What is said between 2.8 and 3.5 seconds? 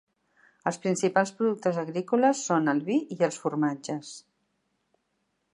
vi i els